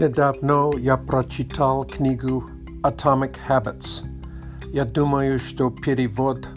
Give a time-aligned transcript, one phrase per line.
[0.00, 2.48] Недавно я прочитал книгу
[2.82, 4.02] Atomic Habits.
[4.72, 6.48] Я думаю, что перевод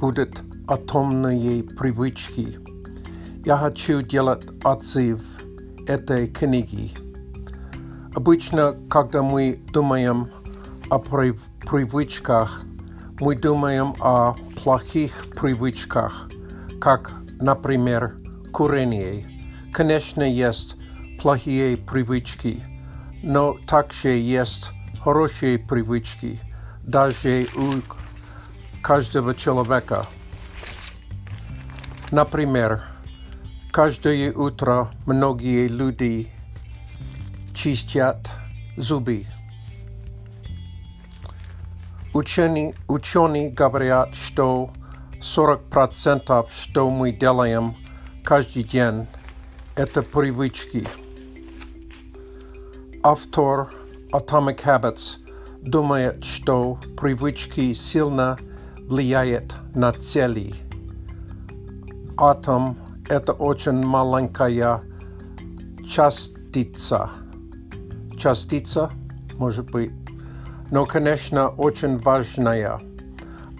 [0.00, 2.58] будет «Атомные привычки».
[3.44, 5.20] Я хочу делать отзыв
[5.86, 6.90] этой книги.
[8.16, 10.30] Обычно, когда мы думаем
[10.90, 12.64] о привычках,
[13.20, 16.28] мы думаем о плохих привычках,
[16.80, 18.16] как, например,
[18.52, 19.24] курение.
[19.72, 20.76] Конечно, есть
[21.22, 22.64] плохие привычки,
[23.22, 24.72] но также есть
[25.02, 26.40] хорошие привычки,
[26.82, 27.72] даже у
[28.82, 30.06] каждого человека.
[32.10, 32.82] Например,
[33.70, 36.32] каждое утро многие люди
[37.54, 38.30] чистят
[38.76, 39.26] зубы.
[42.14, 44.70] Ученые, ученые говорят, что
[45.20, 47.76] 40% что мы делаем
[48.24, 49.06] каждый день–
[49.74, 50.86] это привычки.
[53.04, 53.70] Автор
[54.10, 55.18] Atomic Habits
[55.62, 58.36] думает, что привычки сильно
[58.76, 60.52] влияют на цели.
[62.16, 62.76] Атом–
[63.08, 64.82] это очень маленькая
[65.88, 67.10] частица.
[68.18, 68.90] Частица,
[69.34, 69.92] может быть,
[70.72, 72.80] но, конечно, очень важная.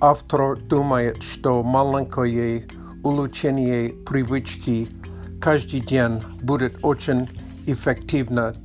[0.00, 2.66] Автор думает, что маленькое
[3.05, 4.89] улучшение привычки
[5.41, 7.28] каждый день будет очень
[7.66, 8.56] эффективно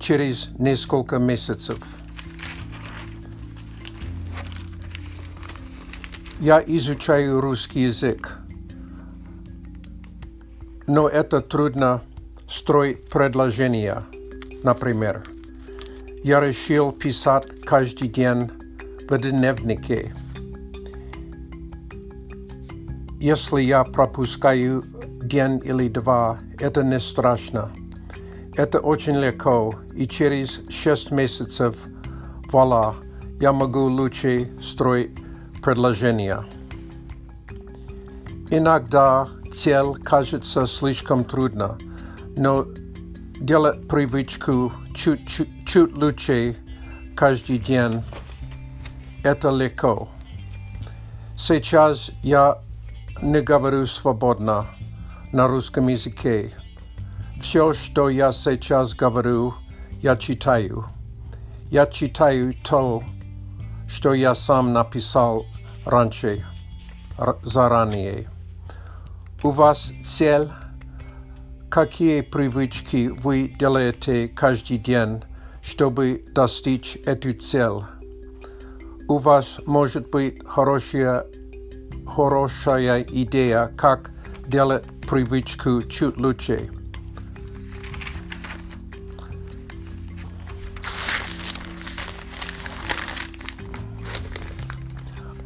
[0.00, 1.78] через несколько месяцев.
[6.40, 8.38] Я изучаю русский язык,
[10.86, 12.02] но это трудно
[12.48, 14.04] строить предложения,
[14.62, 15.24] например.
[16.22, 18.50] Я решил писать каждый день
[19.08, 20.14] в дневнике.
[23.18, 24.84] Если я пропускаю
[25.22, 27.72] день или два, это не страшно.
[28.56, 31.76] Это очень легко, и через шесть месяцев,
[32.50, 32.94] вуаля,
[33.38, 35.10] я могу лучше строить
[35.62, 36.42] предложения.
[38.50, 41.76] Иногда цель кажется слишком трудно,
[42.34, 42.66] но
[43.38, 46.56] делать привычку чуть-чуть лучше
[47.14, 48.02] каждый день–
[49.22, 50.08] это легко.
[51.36, 52.58] Сейчас я
[53.20, 54.66] не говорю свободно
[55.32, 56.54] на русском языке.
[57.48, 59.54] Все, что я сейчас говорю,
[60.02, 60.86] я читаю.
[61.70, 63.04] Я читаю то,
[63.88, 65.46] что я сам написал
[65.84, 66.44] раньше,
[67.44, 68.28] заранее.
[69.44, 70.50] У вас цель?
[71.70, 75.22] Какие привычки вы делаете каждый день,
[75.62, 77.84] чтобы достичь эту цель?
[79.06, 81.26] У вас может быть хорошая,
[82.08, 84.10] хорошая идея, как
[84.48, 86.75] делать привычку чуть лучше.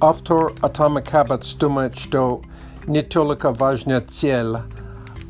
[0.03, 2.41] Автор Atomic Habits думает, что
[2.87, 4.57] не только важна цель,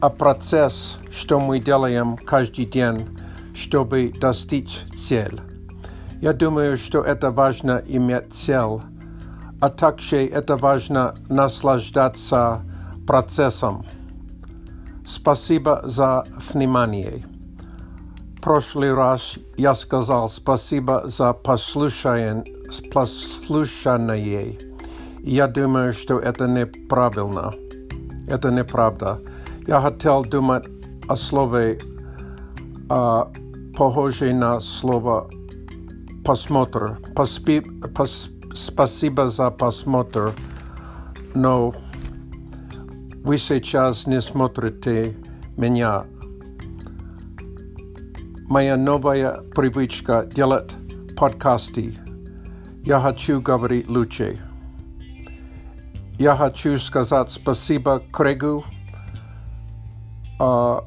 [0.01, 3.19] а процесс, что мы делаем каждый день,
[3.53, 5.41] чтобы достичь цель.
[6.21, 8.81] Я думаю, что это важно иметь цель,
[9.61, 12.63] а также это важно наслаждаться
[13.09, 13.85] процессом.
[15.05, 17.25] Спасибо за внимание.
[18.39, 22.45] В прошлый раз я сказал спасибо за послушание
[22.93, 24.59] послушание.
[25.23, 27.53] Я думаю, что это неправильно.
[28.29, 29.21] Это неправда.
[29.67, 30.65] Я хотел думать
[31.09, 31.81] о слове,
[32.89, 33.31] а,
[33.77, 35.29] похоже на слово
[36.25, 36.99] посмотр.
[37.15, 37.61] Поспи,
[37.95, 40.33] пос, спасибо за посмотр,
[41.35, 41.75] но
[43.25, 45.17] вы сейчас не смотрите
[45.57, 46.05] меня.
[48.49, 50.75] Моя новая привычка делать
[51.17, 51.99] подкасты–
[52.85, 54.41] я хочу говорить лучше.
[56.19, 58.65] Я хочу сказать спасибо Крегу
[60.39, 60.85] uh,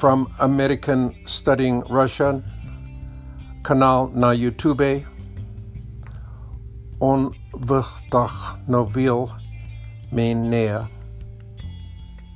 [0.00, 2.42] from American Studying Russian
[3.62, 5.06] канал на YouTube.
[7.00, 9.30] Он вдохновил
[10.10, 10.88] меня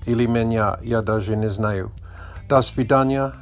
[0.06, 1.93] или меня, я даже не знаю.
[2.49, 3.32] До свидания.